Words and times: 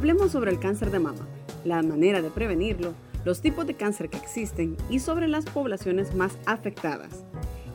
hablemos 0.00 0.32
sobre 0.32 0.50
el 0.50 0.58
cáncer 0.58 0.90
de 0.90 0.98
mama, 0.98 1.28
la 1.62 1.82
manera 1.82 2.22
de 2.22 2.30
prevenirlo, 2.30 2.94
los 3.26 3.42
tipos 3.42 3.66
de 3.66 3.74
cáncer 3.74 4.08
que 4.08 4.16
existen 4.16 4.78
y 4.88 4.98
sobre 5.00 5.28
las 5.28 5.44
poblaciones 5.44 6.14
más 6.14 6.38
afectadas. 6.46 7.26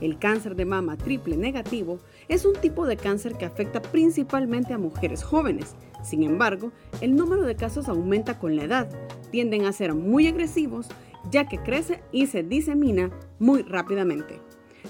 El 0.02 0.18
cáncer 0.18 0.56
de 0.56 0.66
mama 0.66 0.98
triple 0.98 1.38
negativo 1.38 2.00
es 2.28 2.44
un 2.44 2.56
tipo 2.56 2.88
de 2.88 2.98
cáncer 2.98 3.36
que 3.36 3.46
afecta 3.46 3.80
principalmente 3.80 4.74
a 4.74 4.80
mujeres 4.80 5.24
jóvenes. 5.24 5.76
Sin 6.04 6.24
embargo, 6.24 6.72
el 7.00 7.16
número 7.16 7.44
de 7.44 7.56
casos 7.56 7.90
aumenta 7.90 8.40
con 8.40 8.56
la 8.56 8.64
edad. 8.64 8.90
Tienden 9.30 9.66
a 9.66 9.72
ser 9.72 9.94
muy 9.94 10.28
agresivos 10.28 10.88
ya 11.30 11.48
que 11.48 11.60
crece 11.60 12.02
y 12.12 12.26
se 12.26 12.42
disemina 12.42 13.12
muy 13.38 13.62
rápidamente. 13.62 14.40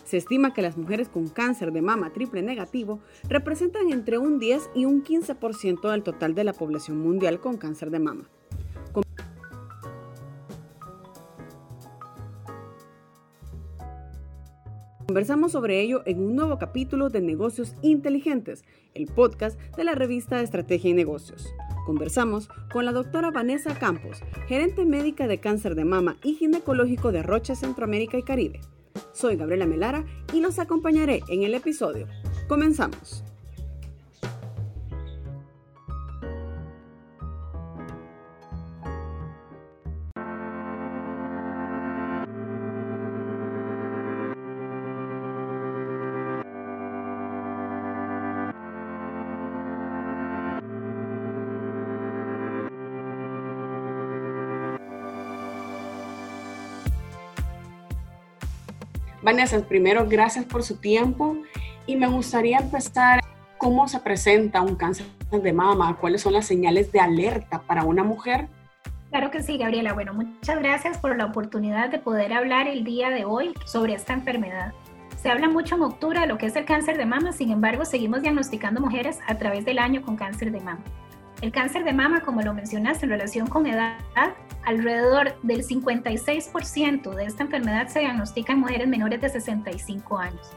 Se 0.04 0.18
estima 0.18 0.54
que 0.54 0.62
las 0.62 0.78
mujeres 0.78 1.10
con 1.10 1.30
cáncer 1.30 1.72
de 1.72 1.82
mama 1.82 2.12
triple 2.12 2.42
negativo 2.42 3.00
representan 3.30 3.92
entre 3.92 4.18
un 4.18 4.40
10 4.40 4.70
y 4.76 4.86
un 4.86 5.04
15% 5.04 5.92
del 5.92 6.04
total 6.04 6.36
de 6.36 6.44
la 6.44 6.54
población 6.54 7.00
mundial 7.00 7.40
con 7.40 7.58
cáncer 7.58 7.92
de 7.92 8.00
mama. 8.00 8.30
Conversamos 15.08 15.52
sobre 15.52 15.82
ello 15.82 16.02
en 16.08 16.20
un 16.20 16.36
nuevo 16.36 16.58
capítulo 16.58 17.10
de 17.10 17.22
Negocios 17.22 17.76
Inteligentes, 17.84 18.66
el 18.96 19.06
podcast 19.06 19.60
de 19.78 19.84
la 19.84 19.94
revista 19.94 20.42
Estrategia 20.42 20.90
y 20.90 20.94
Negocios. 20.94 21.48
Conversamos 21.86 22.50
con 22.74 22.86
la 22.86 22.92
doctora 22.92 23.30
Vanessa 23.30 23.78
Campos, 23.78 24.24
gerente 24.48 24.84
médica 24.84 25.28
de 25.28 25.40
cáncer 25.40 25.76
de 25.76 25.86
mama 25.86 26.18
y 26.24 26.34
ginecológico 26.34 27.12
de 27.12 27.22
Rocha 27.22 27.54
Centroamérica 27.54 28.18
y 28.18 28.24
Caribe. 28.24 28.62
Soy 29.14 29.36
Gabriela 29.36 29.66
Melara 29.66 30.06
y 30.34 30.40
los 30.40 30.60
acompañaré 30.60 31.22
en 31.28 31.44
el 31.44 31.54
episodio. 31.54 32.08
Comenzamos. 32.48 33.24
Vanessa, 59.26 59.60
primero, 59.60 60.06
gracias 60.08 60.46
por 60.46 60.62
su 60.62 60.76
tiempo 60.78 61.36
y 61.88 61.96
me 61.96 62.06
gustaría 62.06 62.60
empezar 62.60 63.22
cómo 63.58 63.88
se 63.88 64.00
presenta 64.00 64.62
un 64.62 64.76
cáncer 64.76 65.08
de 65.32 65.52
mama, 65.52 65.98
cuáles 66.00 66.22
son 66.22 66.34
las 66.34 66.46
señales 66.46 66.92
de 66.92 67.00
alerta 67.00 67.64
para 67.64 67.86
una 67.86 68.04
mujer. 68.04 68.48
Claro 69.10 69.32
que 69.32 69.42
sí, 69.42 69.58
Gabriela. 69.58 69.94
Bueno, 69.94 70.14
muchas 70.14 70.60
gracias 70.60 71.00
por 71.00 71.18
la 71.18 71.26
oportunidad 71.26 71.90
de 71.90 71.98
poder 71.98 72.34
hablar 72.34 72.68
el 72.68 72.84
día 72.84 73.10
de 73.10 73.26
hoy 73.26 73.56
sobre 73.66 73.96
esta 73.96 74.14
enfermedad. 74.14 74.74
Se 75.20 75.32
habla 75.32 75.50
mucho 75.50 75.74
en 75.74 75.82
octubre 75.82 76.20
de 76.20 76.28
lo 76.28 76.38
que 76.38 76.46
es 76.46 76.56
el 76.56 76.66
cáncer 76.66 76.96
de 76.96 77.08
mama, 77.08 77.32
sin 77.32 77.50
embargo, 77.50 77.84
seguimos 77.84 78.22
diagnosticando 78.22 78.80
mujeres 78.80 79.18
a 79.26 79.40
través 79.40 79.66
del 79.66 79.80
año 79.80 80.04
con 80.04 80.18
cáncer 80.18 80.52
de 80.52 80.60
mama. 80.60 80.84
El 81.42 81.52
cáncer 81.52 81.84
de 81.84 81.94
mama, 81.94 82.22
como 82.22 82.44
lo 82.44 82.54
mencionaste 82.54 83.08
en 83.08 83.10
relación 83.10 83.48
con 83.48 83.66
edad, 83.66 83.98
alrededor 84.66 85.40
del 85.44 85.66
56% 85.66 87.14
de 87.14 87.26
esta 87.26 87.44
enfermedad 87.44 87.88
se 87.88 88.00
diagnostica 88.00 88.54
en 88.54 88.60
mujeres 88.60 88.88
menores 88.88 89.22
de 89.22 89.30
65 89.30 90.18
años. 90.18 90.52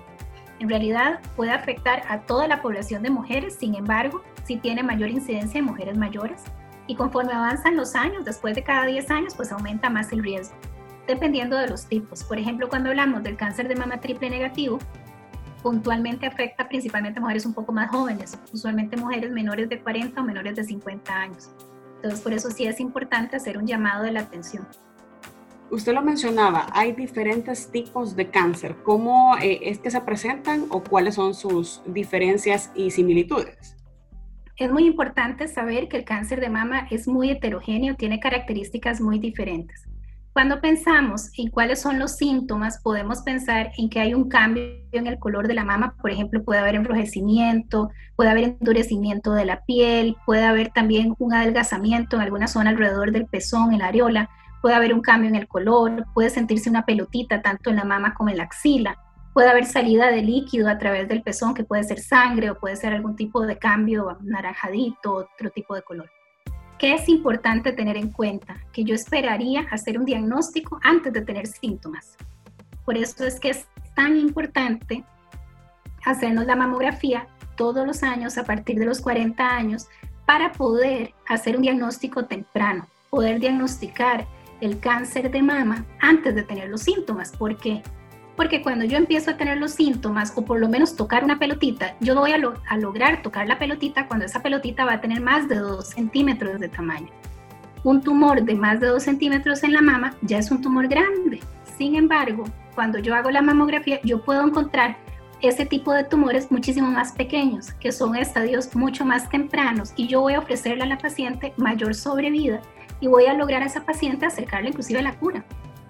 En 0.58 0.68
realidad 0.68 1.20
puede 1.36 1.52
afectar 1.52 2.02
a 2.08 2.22
toda 2.22 2.48
la 2.48 2.60
población 2.62 3.02
de 3.02 3.10
mujeres, 3.10 3.56
sin 3.56 3.74
embargo, 3.74 4.22
sí 4.44 4.56
tiene 4.56 4.82
mayor 4.82 5.10
incidencia 5.10 5.58
en 5.58 5.66
mujeres 5.66 5.96
mayores 5.96 6.42
y 6.88 6.96
conforme 6.96 7.32
avanzan 7.32 7.76
los 7.76 7.94
años, 7.94 8.24
después 8.24 8.54
de 8.54 8.64
cada 8.64 8.86
10 8.86 9.10
años, 9.10 9.34
pues 9.36 9.52
aumenta 9.52 9.90
más 9.90 10.10
el 10.10 10.22
riesgo, 10.22 10.56
dependiendo 11.06 11.56
de 11.56 11.68
los 11.68 11.86
tipos. 11.86 12.24
Por 12.24 12.38
ejemplo, 12.38 12.68
cuando 12.68 12.88
hablamos 12.88 13.22
del 13.22 13.36
cáncer 13.36 13.68
de 13.68 13.76
mama 13.76 14.00
triple 14.00 14.30
negativo, 14.30 14.78
puntualmente 15.62 16.26
afecta 16.26 16.66
principalmente 16.66 17.18
a 17.18 17.22
mujeres 17.22 17.44
un 17.44 17.52
poco 17.52 17.72
más 17.72 17.90
jóvenes, 17.90 18.38
usualmente 18.52 18.96
mujeres 18.96 19.30
menores 19.30 19.68
de 19.68 19.80
40 19.80 20.20
o 20.20 20.24
menores 20.24 20.56
de 20.56 20.64
50 20.64 21.14
años. 21.14 21.50
Entonces, 21.98 22.20
por 22.20 22.32
eso 22.32 22.50
sí 22.50 22.64
es 22.64 22.80
importante 22.80 23.36
hacer 23.36 23.58
un 23.58 23.66
llamado 23.66 24.04
de 24.04 24.12
la 24.12 24.20
atención. 24.20 24.66
Usted 25.70 25.92
lo 25.92 26.00
mencionaba, 26.00 26.66
hay 26.72 26.92
diferentes 26.92 27.70
tipos 27.70 28.16
de 28.16 28.30
cáncer. 28.30 28.76
¿Cómo 28.84 29.36
eh, 29.36 29.58
es 29.64 29.78
que 29.78 29.90
se 29.90 30.00
presentan 30.00 30.64
o 30.70 30.82
cuáles 30.82 31.16
son 31.16 31.34
sus 31.34 31.82
diferencias 31.86 32.70
y 32.74 32.90
similitudes? 32.90 33.76
Es 34.56 34.72
muy 34.72 34.86
importante 34.86 35.46
saber 35.46 35.88
que 35.88 35.98
el 35.98 36.04
cáncer 36.04 36.40
de 36.40 36.48
mama 36.48 36.86
es 36.90 37.06
muy 37.06 37.30
heterogéneo, 37.30 37.96
tiene 37.96 38.18
características 38.18 39.00
muy 39.00 39.18
diferentes. 39.18 39.84
Cuando 40.38 40.60
pensamos 40.60 41.30
en 41.36 41.50
cuáles 41.50 41.80
son 41.80 41.98
los 41.98 42.12
síntomas, 42.12 42.80
podemos 42.80 43.22
pensar 43.22 43.72
en 43.76 43.90
que 43.90 43.98
hay 43.98 44.14
un 44.14 44.28
cambio 44.28 44.62
en 44.92 45.08
el 45.08 45.18
color 45.18 45.48
de 45.48 45.54
la 45.54 45.64
mama, 45.64 45.96
por 46.00 46.12
ejemplo, 46.12 46.44
puede 46.44 46.60
haber 46.60 46.76
enrojecimiento, 46.76 47.90
puede 48.14 48.30
haber 48.30 48.44
endurecimiento 48.44 49.32
de 49.32 49.44
la 49.44 49.64
piel, 49.64 50.16
puede 50.24 50.44
haber 50.44 50.68
también 50.68 51.16
un 51.18 51.34
adelgazamiento 51.34 52.14
en 52.14 52.22
alguna 52.22 52.46
zona 52.46 52.70
alrededor 52.70 53.10
del 53.10 53.26
pezón, 53.26 53.72
en 53.72 53.80
la 53.80 53.88
areola, 53.88 54.30
puede 54.62 54.76
haber 54.76 54.94
un 54.94 55.00
cambio 55.00 55.28
en 55.28 55.34
el 55.34 55.48
color, 55.48 56.06
puede 56.14 56.30
sentirse 56.30 56.70
una 56.70 56.86
pelotita 56.86 57.42
tanto 57.42 57.70
en 57.70 57.74
la 57.74 57.84
mama 57.84 58.14
como 58.14 58.30
en 58.30 58.36
la 58.36 58.44
axila, 58.44 58.96
puede 59.34 59.48
haber 59.48 59.64
salida 59.64 60.12
de 60.12 60.22
líquido 60.22 60.68
a 60.68 60.78
través 60.78 61.08
del 61.08 61.22
pezón, 61.22 61.52
que 61.52 61.64
puede 61.64 61.82
ser 61.82 61.98
sangre 61.98 62.48
o 62.52 62.60
puede 62.60 62.76
ser 62.76 62.92
algún 62.92 63.16
tipo 63.16 63.44
de 63.44 63.58
cambio 63.58 64.16
naranjadito, 64.20 65.14
otro 65.14 65.50
tipo 65.50 65.74
de 65.74 65.82
color. 65.82 66.08
¿Qué 66.78 66.94
es 66.94 67.08
importante 67.08 67.72
tener 67.72 67.96
en 67.96 68.12
cuenta? 68.12 68.56
Que 68.72 68.84
yo 68.84 68.94
esperaría 68.94 69.66
hacer 69.72 69.98
un 69.98 70.04
diagnóstico 70.04 70.78
antes 70.84 71.12
de 71.12 71.22
tener 71.22 71.48
síntomas. 71.48 72.16
Por 72.84 72.96
eso 72.96 73.26
es 73.26 73.40
que 73.40 73.50
es 73.50 73.66
tan 73.96 74.16
importante 74.16 75.04
hacernos 76.04 76.46
la 76.46 76.54
mamografía 76.54 77.26
todos 77.56 77.84
los 77.84 78.04
años 78.04 78.38
a 78.38 78.44
partir 78.44 78.78
de 78.78 78.86
los 78.86 79.00
40 79.00 79.44
años 79.44 79.88
para 80.24 80.52
poder 80.52 81.14
hacer 81.26 81.56
un 81.56 81.62
diagnóstico 81.62 82.26
temprano, 82.26 82.86
poder 83.10 83.40
diagnosticar 83.40 84.28
el 84.60 84.78
cáncer 84.78 85.32
de 85.32 85.42
mama 85.42 85.84
antes 86.00 86.34
de 86.36 86.44
tener 86.44 86.68
los 86.68 86.82
síntomas, 86.82 87.32
porque 87.36 87.82
porque 88.38 88.62
cuando 88.62 88.84
yo 88.84 88.96
empiezo 88.96 89.32
a 89.32 89.36
tener 89.36 89.58
los 89.58 89.72
síntomas 89.72 90.32
o 90.36 90.44
por 90.44 90.60
lo 90.60 90.68
menos 90.68 90.94
tocar 90.94 91.24
una 91.24 91.40
pelotita, 91.40 91.96
yo 91.98 92.14
voy 92.14 92.30
a, 92.30 92.38
lograr 92.76 93.20
tocar 93.20 93.48
la 93.48 93.58
pelotita 93.58 94.06
cuando 94.06 94.26
esa 94.26 94.40
pelotita 94.42 94.84
va 94.84 94.92
a 94.92 95.00
tener 95.00 95.20
más 95.20 95.48
de 95.48 95.56
2 95.56 95.84
centímetros 95.84 96.60
de 96.60 96.68
tamaño. 96.68 97.08
Un 97.82 98.00
tumor 98.00 98.44
de 98.44 98.54
más 98.54 98.78
de 98.78 98.86
2 98.86 99.02
centímetros 99.02 99.64
en 99.64 99.72
la 99.72 99.82
mama 99.82 100.14
ya 100.22 100.38
es 100.38 100.52
un 100.52 100.62
tumor 100.62 100.86
grande. 100.86 101.40
Sin 101.76 101.96
embargo, 101.96 102.44
cuando 102.76 103.00
yo 103.00 103.16
hago 103.16 103.28
la 103.32 103.42
mamografía, 103.42 103.98
yo 104.04 104.22
puedo 104.22 104.46
encontrar 104.46 104.96
ese 105.42 105.66
tipo 105.66 105.92
de 105.92 106.04
tumores 106.04 106.52
muchísimo 106.52 106.88
más 106.92 107.10
pequeños, 107.10 107.72
que 107.72 107.90
son 107.90 108.14
estadios 108.14 108.72
mucho 108.76 109.04
más 109.04 109.28
tempranos, 109.28 109.92
y 109.96 110.06
yo 110.06 110.20
voy 110.20 110.34
a 110.34 110.38
ofrecerle 110.38 110.84
a 110.84 110.86
la 110.86 110.98
paciente 110.98 111.54
mayor 111.56 111.92
sobrevida 111.92 112.60
y 113.00 113.08
voy 113.08 113.26
a 113.26 113.34
lograr 113.34 113.62
a 113.62 113.66
esa 113.66 113.84
paciente 113.84 114.26
acercarle 114.26 114.68
inclusive 114.68 115.00
a 115.00 115.02
la 115.02 115.18
cura. 115.18 115.44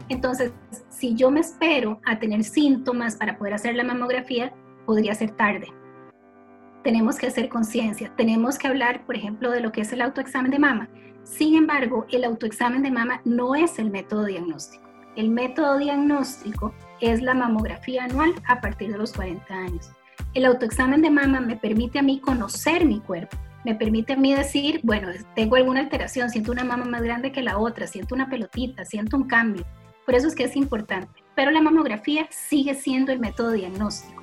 Entonces, 0.08 0.52
si 0.88 1.14
yo 1.14 1.30
me 1.30 1.40
espero 1.40 2.00
a 2.06 2.18
tener 2.18 2.44
síntomas 2.44 3.16
para 3.16 3.36
poder 3.38 3.54
hacer 3.54 3.74
la 3.74 3.84
mamografía, 3.84 4.52
podría 4.86 5.14
ser 5.14 5.32
tarde. 5.32 5.68
Tenemos 6.82 7.16
que 7.16 7.26
hacer 7.26 7.48
conciencia, 7.48 8.12
tenemos 8.16 8.56
que 8.56 8.68
hablar, 8.68 9.04
por 9.04 9.16
ejemplo, 9.16 9.50
de 9.50 9.60
lo 9.60 9.72
que 9.72 9.82
es 9.82 9.92
el 9.92 10.00
autoexamen 10.00 10.50
de 10.50 10.58
mama. 10.58 10.88
Sin 11.24 11.54
embargo, 11.56 12.06
el 12.10 12.24
autoexamen 12.24 12.82
de 12.82 12.90
mama 12.90 13.20
no 13.24 13.54
es 13.54 13.78
el 13.78 13.90
método 13.90 14.24
diagnóstico. 14.24 14.88
El 15.16 15.30
método 15.30 15.78
diagnóstico 15.78 16.72
es 17.00 17.20
la 17.20 17.34
mamografía 17.34 18.04
anual 18.04 18.34
a 18.46 18.60
partir 18.60 18.92
de 18.92 18.98
los 18.98 19.12
40 19.12 19.52
años. 19.52 19.90
El 20.32 20.46
autoexamen 20.46 21.02
de 21.02 21.10
mama 21.10 21.40
me 21.40 21.56
permite 21.56 21.98
a 21.98 22.02
mí 22.02 22.20
conocer 22.20 22.86
mi 22.86 23.00
cuerpo, 23.00 23.36
me 23.64 23.74
permite 23.74 24.12
a 24.14 24.16
mí 24.16 24.34
decir, 24.34 24.80
bueno, 24.82 25.08
tengo 25.34 25.56
alguna 25.56 25.80
alteración, 25.80 26.30
siento 26.30 26.52
una 26.52 26.64
mama 26.64 26.84
más 26.84 27.02
grande 27.02 27.32
que 27.32 27.42
la 27.42 27.58
otra, 27.58 27.86
siento 27.86 28.14
una 28.14 28.30
pelotita, 28.30 28.84
siento 28.84 29.16
un 29.16 29.24
cambio, 29.24 29.66
por 30.08 30.14
eso 30.14 30.26
es 30.26 30.34
que 30.34 30.44
es 30.44 30.56
importante. 30.56 31.22
Pero 31.34 31.50
la 31.50 31.60
mamografía 31.60 32.26
sigue 32.30 32.74
siendo 32.74 33.12
el 33.12 33.18
método 33.18 33.52
diagnóstico. 33.52 34.22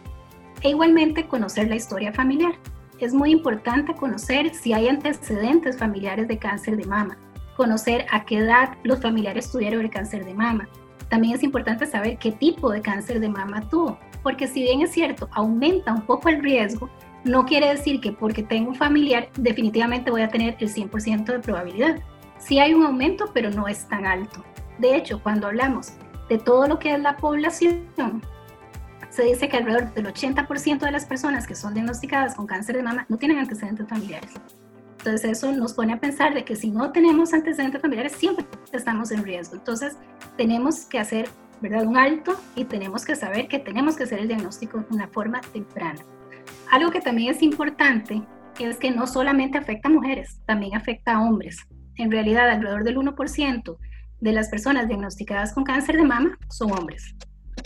E 0.64 0.70
igualmente 0.70 1.28
conocer 1.28 1.68
la 1.68 1.76
historia 1.76 2.12
familiar. 2.12 2.56
Es 2.98 3.14
muy 3.14 3.30
importante 3.30 3.94
conocer 3.94 4.56
si 4.56 4.74
hay 4.74 4.88
antecedentes 4.88 5.78
familiares 5.78 6.28
de 6.28 6.40
cáncer 6.40 6.76
de 6.76 6.86
mama, 6.86 7.20
conocer 7.56 8.08
a 8.10 8.26
qué 8.26 8.38
edad 8.38 8.76
los 8.82 9.00
familiares 9.00 9.52
tuvieron 9.52 9.82
el 9.82 9.92
cáncer 9.92 10.26
de 10.26 10.34
mama. 10.34 10.68
También 11.08 11.36
es 11.36 11.44
importante 11.44 11.86
saber 11.86 12.18
qué 12.18 12.31
tipo 12.31 12.72
de 12.72 12.81
cáncer 12.81 13.20
de 13.20 13.30
mama 13.30 13.70
tuvo, 13.70 14.00
porque 14.24 14.48
si 14.48 14.64
bien 14.64 14.81
es 14.81 14.90
cierto, 14.90 15.30
aumenta 15.34 15.94
un 15.94 16.02
poco 16.02 16.30
el 16.30 16.42
riesgo, 16.42 16.90
no 17.26 17.46
quiere 17.46 17.70
decir 17.70 18.02
que 18.02 18.12
porque 18.12 18.42
tengo 18.42 18.70
un 18.70 18.76
familiar 18.76 19.30
definitivamente 19.38 20.10
voy 20.10 20.24
a 20.24 20.30
tener 20.30 20.58
el 20.60 20.68
100% 20.68 21.26
de 21.26 21.40
probabilidad. 21.42 22.00
Sí 22.40 22.58
hay 22.58 22.74
un 22.74 22.84
aumento, 22.84 23.30
pero 23.36 23.52
no 23.52 23.68
es 23.68 23.88
tan 23.88 24.08
alto. 24.08 24.44
De 24.80 24.95
hecho, 24.95 25.22
cuando 25.22 25.48
hablamos 25.48 25.94
de 26.30 26.38
todo 26.38 26.68
lo 26.68 26.80
que 26.80 26.94
es 26.94 27.00
la 27.00 27.18
población, 27.18 28.22
se 29.10 29.24
dice 29.24 29.48
que 29.48 29.57
alrededor 29.57 29.94
del 29.94 30.07
80% 30.07 30.80
de 30.80 30.92
las 30.92 31.06
personas 31.06 31.48
que 31.48 31.56
son 31.56 31.74
diagnosticadas 31.74 32.36
con 32.36 32.48
cáncer 32.48 32.75
de 32.75 32.83
mama 32.83 33.06
no 33.07 33.18
tienen 33.18 33.38
antecedentes 33.38 33.88
familiares. 33.88 34.31
Entonces 34.98 35.38
eso 35.38 35.51
nos 35.51 35.74
pone 35.74 35.94
a 35.94 36.00
pensar 36.00 36.33
de 36.33 36.44
que 36.44 36.56
si 36.56 36.72
no 36.72 36.92
tenemos 36.92 37.33
antecedentes 37.33 37.81
familiares 37.81 38.13
siempre 38.13 38.45
estamos 38.74 39.12
en 39.12 39.24
riesgo. 39.24 39.56
Entonces 39.56 39.95
tenemos 40.36 40.86
que 40.86 41.00
hacer 41.00 41.30
¿verdad? 41.62 41.86
un 41.86 41.95
alto 41.95 42.36
y 42.56 42.66
tenemos 42.66 43.06
que 43.06 43.16
saber 43.16 43.48
que 43.48 43.60
tenemos 43.60 43.95
que 43.95 44.04
hacer 44.04 44.19
el 44.19 44.28
diagnóstico 44.28 44.80
de 44.80 44.88
una 44.89 45.07
forma 45.07 45.42
temprana. 45.42 46.01
Algo 46.71 46.92
que 46.92 47.01
también 47.01 47.33
es 47.33 47.42
importante 47.42 48.21
es 48.60 48.78
que 48.78 48.92
no 48.92 49.07
solamente 49.07 49.57
afecta 49.57 49.89
a 49.89 49.92
mujeres, 49.92 50.42
también 50.45 50.75
afecta 50.75 51.16
a 51.16 51.21
hombres. 51.21 51.57
En 51.98 52.12
realidad, 52.12 52.50
alrededor 52.50 52.83
del 52.83 52.98
1% 52.98 53.78
de 54.20 54.32
las 54.32 54.50
personas 54.50 54.88
diagnosticadas 54.88 55.54
con 55.54 55.64
cáncer 55.64 55.98
de 55.98 56.04
mama 56.04 56.38
son 56.50 56.72
hombres. 56.72 57.16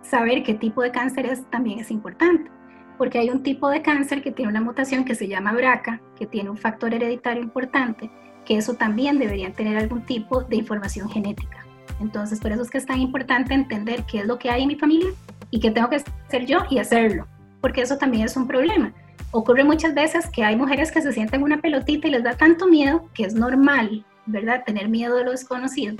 saber 0.01 0.43
qué 0.43 0.55
tipo 0.55 0.81
de 0.81 0.91
cáncer 0.91 1.25
es 1.25 1.49
también 1.51 1.79
es 1.79 1.89
importante, 1.89 2.51
porque 2.97 3.17
hay 3.17 3.29
un 3.29 3.43
tipo 3.43 3.69
de 3.69 3.81
cáncer 3.81 4.21
que 4.21 4.33
tiene 4.33 4.51
una 4.51 4.59
mutación 4.59 5.05
que 5.05 5.15
se 5.15 5.29
llama 5.29 5.53
BRCA, 5.53 6.01
que 6.17 6.25
tiene 6.25 6.49
un 6.49 6.57
factor 6.57 6.93
hereditario 6.93 7.41
importante, 7.41 8.11
que 8.43 8.57
eso 8.57 8.73
también 8.73 9.19
debería 9.19 9.53
tener 9.53 9.77
algún 9.77 10.05
tipo 10.05 10.43
de 10.43 10.57
información 10.57 11.09
genética. 11.09 11.65
Entonces, 12.01 12.41
por 12.41 12.51
eso 12.51 12.63
es 12.63 12.69
que 12.69 12.79
es 12.79 12.85
tan 12.85 12.99
importante 12.99 13.53
entender 13.53 14.03
qué 14.03 14.19
es 14.19 14.25
lo 14.25 14.37
que 14.37 14.49
hay 14.49 14.63
en 14.63 14.67
mi 14.67 14.75
familia 14.75 15.11
y 15.49 15.61
qué 15.61 15.71
tengo 15.71 15.89
que 15.89 16.03
hacer 16.27 16.45
yo 16.45 16.59
y 16.69 16.79
hacerlo, 16.79 17.25
porque 17.61 17.83
eso 17.83 17.97
también 17.97 18.25
es 18.25 18.35
un 18.35 18.49
problema. 18.49 18.93
Ocurre 19.31 19.63
muchas 19.63 19.93
veces 19.93 20.27
que 20.27 20.43
hay 20.43 20.55
mujeres 20.55 20.91
que 20.91 21.01
se 21.01 21.13
sienten 21.13 21.43
una 21.43 21.61
pelotita 21.61 22.07
y 22.07 22.11
les 22.11 22.23
da 22.23 22.35
tanto 22.35 22.67
miedo, 22.67 23.09
que 23.13 23.23
es 23.23 23.33
normal, 23.33 24.05
¿verdad? 24.25 24.63
Tener 24.65 24.89
miedo 24.89 25.15
de 25.17 25.23
lo 25.23 25.31
desconocido. 25.31 25.95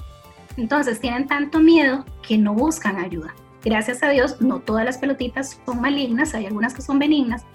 Entonces, 0.58 1.00
tienen 1.00 1.28
tanto 1.28 1.60
miedo 1.60 2.06
que 2.28 2.38
no 2.38 2.54
buscan 2.54 2.98
ayuda. 2.98 3.34
Gracias 3.64 4.02
a 4.04 4.10
Dios, 4.10 4.42
no 4.42 4.60
todas 4.60 4.86
las 4.86 4.98
pelotitas 4.98 5.62
son 5.66 5.82
malignas, 5.82 6.34
hay 6.34 6.46
algunas 6.46 6.74
que 6.74 6.82
son 6.82 6.98
benignas, 6.98 7.46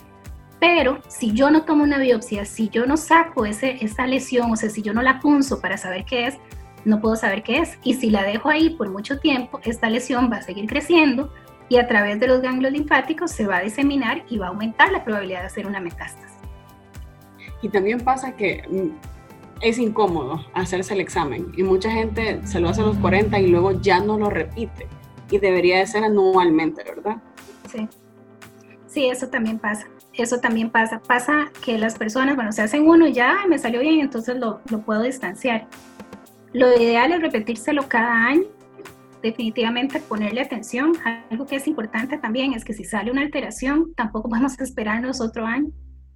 pero 0.60 1.00
si 1.08 1.32
yo 1.32 1.50
no 1.50 1.64
tomo 1.64 1.84
una 1.84 1.98
biopsia, 1.98 2.46
si 2.46 2.70
yo 2.70 2.86
no 2.86 2.96
saco 2.96 3.44
ese, 3.44 3.84
esa 3.84 4.06
lesión, 4.06 4.50
o 4.50 4.56
sea, 4.56 4.70
si 4.70 4.80
yo 4.80 4.94
no 4.94 5.02
la 5.02 5.20
punzo 5.20 5.60
para 5.60 5.76
saber 5.76 6.06
qué 6.06 6.26
es, 6.26 6.38
no 6.86 7.00
puedo 7.00 7.16
saber 7.16 7.42
qué 7.42 7.58
es. 7.58 7.78
Y 7.82 7.94
si 7.94 8.08
la 8.08 8.22
dejo 8.22 8.48
ahí 8.48 8.70
por 8.70 8.90
mucho 8.90 9.18
tiempo, 9.18 9.60
esta 9.64 9.90
lesión 9.90 10.30
va 10.32 10.38
a 10.38 10.42
seguir 10.42 10.66
creciendo 10.66 11.30
y 11.68 11.76
a 11.78 11.86
través 11.86 12.20
de 12.20 12.26
los 12.26 12.40
ganglios 12.40 12.72
linfáticos 12.72 13.30
se 13.30 13.46
va 13.46 13.58
a 13.58 13.60
diseminar 13.60 14.24
y 14.28 14.38
va 14.38 14.46
a 14.46 14.48
aumentar 14.50 14.92
la 14.92 15.04
probabilidad 15.04 15.40
de 15.40 15.46
hacer 15.46 15.66
una 15.66 15.80
metástasis. 15.80 16.36
Y 17.62 17.68
también 17.68 18.00
pasa 18.00 18.36
que 18.36 18.62
mm, 18.68 18.90
es 19.60 19.78
incómodo 19.78 20.44
hacerse 20.52 20.94
el 20.94 21.00
examen 21.00 21.52
y 21.56 21.62
mucha 21.62 21.90
gente 21.90 22.40
se 22.46 22.60
lo 22.60 22.68
hace 22.68 22.82
a 22.82 22.84
los 22.84 22.98
40 22.98 23.38
y 23.40 23.46
luego 23.46 23.72
ya 23.80 24.00
no 24.00 24.18
lo 24.18 24.28
repite 24.28 24.86
y 25.30 25.38
debería 25.38 25.78
de 25.78 25.86
ser 25.86 26.04
anualmente, 26.04 26.84
¿verdad? 26.84 27.16
Sí, 27.70 27.88
sí, 28.86 29.08
eso 29.08 29.28
también 29.28 29.58
pasa. 29.58 29.86
Eso 30.12 30.38
también 30.38 30.70
pasa. 30.70 31.00
Pasa 31.00 31.50
que 31.64 31.76
las 31.78 31.96
personas, 31.96 32.36
bueno, 32.36 32.52
se 32.52 32.62
hacen 32.62 32.86
uno 32.88 33.06
y 33.08 33.12
ya 33.12 33.44
me 33.48 33.58
salió 33.58 33.80
bien, 33.80 34.00
entonces 34.00 34.36
lo, 34.36 34.60
lo 34.70 34.80
puedo 34.82 35.02
distanciar. 35.02 35.66
Lo 36.52 36.72
ideal 36.76 37.10
es 37.12 37.20
repetírselo 37.20 37.88
cada 37.88 38.26
año, 38.26 38.44
definitivamente 39.24 40.00
ponerle 40.00 40.42
atención. 40.42 40.92
Algo 41.30 41.46
que 41.46 41.56
es 41.56 41.66
importante 41.66 42.18
también 42.18 42.52
es 42.52 42.62
que 42.62 42.74
si 42.74 42.84
sale 42.84 43.10
una 43.10 43.22
alteración, 43.22 43.94
tampoco 43.96 44.32
a 44.34 44.46
esperarnos 44.62 45.20
otro 45.20 45.46
año. 45.46 45.70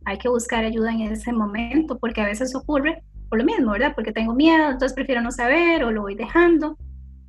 Hay 0.05 0.19
que 0.19 0.29
buscar 0.29 0.65
ayuda 0.65 0.93
en 0.93 1.01
ese 1.01 1.33
momento, 1.33 1.99
porque 1.99 2.21
a 2.21 2.27
veces 2.27 2.55
ocurre 2.55 3.03
por 3.31 3.39
lo 3.39 3.45
mismo, 3.45 3.73
¿verdad? 3.73 3.93
Porque 3.95 4.13
tengo 4.13 4.35
miedo, 4.35 4.71
entonces 4.71 4.95
prefiero 4.95 5.23
no 5.23 5.31
saber 5.31 5.85
o 5.85 5.91
lo 5.91 6.03
voy 6.03 6.15
dejando, 6.15 6.77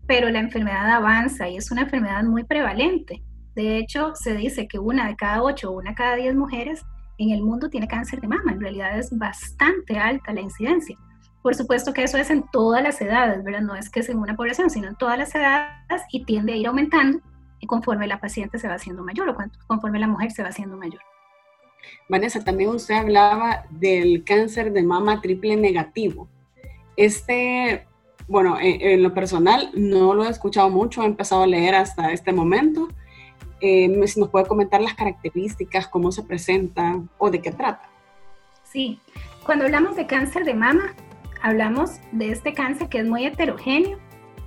pero 0.05 0.29
la 0.29 0.39
enfermedad 0.39 0.89
avanza 0.91 1.47
y 1.49 1.57
es 1.57 1.71
una 1.71 1.81
enfermedad 1.83 2.23
muy 2.23 2.43
prevalente. 2.43 3.23
De 3.55 3.77
hecho, 3.77 4.13
se 4.15 4.35
dice 4.35 4.67
que 4.67 4.79
una 4.79 5.07
de 5.07 5.15
cada 5.15 5.41
ocho 5.41 5.71
o 5.71 5.77
una 5.77 5.95
cada 5.95 6.15
diez 6.15 6.35
mujeres 6.35 6.81
en 7.17 7.31
el 7.31 7.41
mundo 7.41 7.69
tiene 7.69 7.87
cáncer 7.87 8.19
de 8.19 8.27
mama. 8.27 8.51
En 8.51 8.61
realidad 8.61 8.97
es 8.97 9.18
bastante 9.18 9.97
alta 9.97 10.33
la 10.33 10.42
incidencia. 10.42 10.97
Por 11.41 11.55
supuesto 11.55 11.93
que 11.93 12.03
eso 12.03 12.17
es 12.17 12.29
en 12.29 12.43
todas 12.51 12.83
las 12.83 12.99
edades, 13.01 13.43
¿verdad? 13.43 13.61
No 13.61 13.75
es 13.75 13.89
que 13.89 14.03
sea 14.03 14.13
en 14.13 14.19
una 14.19 14.35
población, 14.35 14.69
sino 14.69 14.87
en 14.87 14.95
todas 14.95 15.17
las 15.17 15.33
edades 15.33 16.03
y 16.11 16.25
tiende 16.25 16.53
a 16.53 16.55
ir 16.57 16.67
aumentando 16.67 17.21
conforme 17.69 18.07
la 18.07 18.19
paciente 18.19 18.57
se 18.57 18.67
va 18.67 18.73
haciendo 18.73 19.03
mayor 19.03 19.29
o 19.29 19.37
conforme 19.67 19.99
la 19.99 20.07
mujer 20.07 20.31
se 20.31 20.43
va 20.43 20.49
haciendo 20.49 20.75
mayor. 20.75 21.01
Vanessa, 22.09 22.43
también 22.43 22.71
usted 22.71 22.95
hablaba 22.95 23.65
del 23.69 24.23
cáncer 24.23 24.73
de 24.73 24.83
mama 24.83 25.21
triple 25.21 25.55
negativo. 25.55 26.27
Este, 26.97 27.87
bueno, 28.27 28.57
en, 28.59 29.01
lo 29.01 29.13
personal 29.13 29.69
no 29.75 30.13
lo 30.13 30.25
he 30.25 30.29
escuchado 30.29 30.69
mucho, 30.69 31.03
he 31.03 31.05
empezado 31.05 31.43
a 31.43 31.47
leer 31.47 31.75
hasta 31.75 32.11
este 32.11 32.33
momento. 32.33 32.89
Eh, 33.61 33.89
si 34.07 34.19
nos 34.19 34.29
puede 34.29 34.45
comentar 34.45 34.81
las 34.81 34.95
características, 34.95 35.87
cómo 35.87 36.11
se 36.11 36.23
presenta 36.23 36.99
o 37.17 37.29
de 37.29 37.39
qué 37.39 37.51
trata. 37.51 37.87
Sí, 38.63 38.99
cuando 39.45 39.65
hablamos 39.65 39.95
de 39.95 40.07
cáncer 40.07 40.43
de 40.43 40.53
mama, 40.53 40.95
hablamos 41.41 41.99
de 42.11 42.31
este 42.31 42.53
cáncer 42.53 42.89
que 42.89 42.99
es 42.99 43.07
muy 43.07 43.25
heterogéneo. 43.25 43.97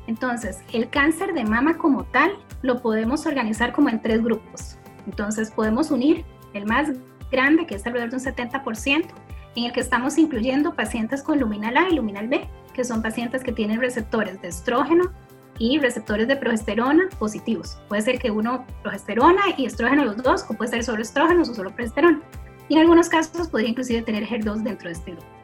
Entonces, 0.07 0.61
el 0.73 0.89
cáncer 0.91 1.33
de 1.33 1.45
mama 1.45 1.79
como 1.79 2.05
tal 2.05 2.33
lo 2.63 2.83
podemos 2.83 3.27
organizar 3.27 3.73
como 3.73 3.89
en 3.89 4.03
tres 4.03 4.23
grupos. 4.23 4.79
Entonces, 5.07 5.51
podemos 5.51 5.91
unir 5.91 6.25
el 6.55 6.67
más 6.67 6.91
grande, 7.31 7.67
que 7.67 7.77
es 7.77 7.87
alrededor 7.87 8.11
de 8.11 8.17
un 8.17 8.23
70%, 8.23 9.07
en 9.55 9.65
el 9.65 9.73
que 9.73 9.81
estamos 9.81 10.19
incluyendo 10.19 10.75
pacientes 10.75 11.23
con 11.23 11.39
luminal 11.39 11.77
A 11.77 11.89
y 11.89 11.95
luminal 11.95 12.29
B, 12.29 12.49
que 12.73 12.85
son 12.85 13.03
pacientes 13.03 13.43
que 13.43 13.53
tienen 13.53 13.81
receptores 13.81 14.41
de 14.41 14.49
estrógeno 14.49 15.13
y 15.59 15.79
receptores 15.79 16.27
de 16.29 16.37
progesterona 16.37 17.09
positivos. 17.19 17.79
Puede 17.89 18.03
ser 18.03 18.19
que 18.19 18.31
uno 18.31 18.67
progesterona 18.83 19.43
y 19.57 19.67
estrógeno 19.67 20.05
los 20.05 20.17
dos, 20.17 20.45
o 20.49 20.55
puede 20.55 20.71
ser 20.71 20.85
solo 20.85 21.03
estrógenos 21.03 21.49
o 21.49 21.55
solo 21.55 21.71
progesterona. 21.71 22.21
Y 22.69 22.75
en 22.75 22.81
algunos 22.81 23.09
casos 23.09 23.49
podría 23.49 23.71
inclusive 23.71 24.03
tener 24.03 24.25
HER2 24.25 24.63
dentro 24.63 24.89
de 24.89 24.95
este 24.95 25.13
grupo. 25.13 25.42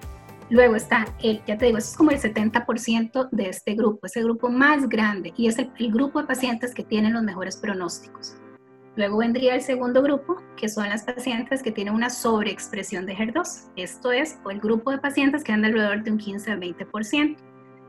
Luego 0.51 0.77
está, 0.77 1.15
el, 1.23 1.43
ya 1.47 1.59
te 1.59 1.67
digo, 1.67 1.79
es 1.79 1.95
como 1.95 2.11
el 2.11 2.19
70% 2.19 3.29
de 3.31 3.49
este 3.51 3.75
grupo, 3.75 4.07
ese 4.07 4.23
grupo 4.23 4.49
más 4.49 4.89
grande, 4.89 5.35
y 5.37 5.47
es 5.47 5.59
el, 5.59 5.71
grupo 5.93 6.21
de 6.21 6.27
pacientes 6.27 6.75
que 6.75 6.85
tienen 6.85 7.13
los 7.13 7.23
mejores 7.23 7.59
pronósticos. 7.59 8.37
Luego 8.97 9.19
vendría 9.19 9.55
el 9.55 9.61
segundo 9.61 10.03
grupo, 10.03 10.43
que 10.57 10.69
son 10.69 10.89
las 10.89 11.05
pacientes 11.05 11.63
que 11.63 11.71
tienen 11.71 11.95
una 11.95 12.11
sobreexpresión 12.11 13.05
de 13.07 13.15
HER2. 13.15 13.71
Esto 13.77 14.11
es 14.11 14.39
el 14.51 14.59
grupo 14.59 14.91
de 14.91 14.99
pacientes 14.99 15.45
que 15.45 15.53
andan 15.53 15.73
alrededor 15.73 16.03
de 16.03 16.13
un 16.13 16.19
15 16.19 16.51
al 16.51 16.61
20%. 16.61 17.37